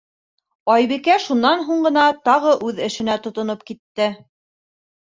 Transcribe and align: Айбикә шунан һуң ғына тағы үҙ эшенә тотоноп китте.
Айбикә 0.75 1.17
шунан 1.25 1.61
һуң 1.67 1.83
ғына 1.89 2.07
тағы 2.31 2.57
үҙ 2.71 2.83
эшенә 2.89 3.21
тотоноп 3.29 3.71
китте. 3.71 4.11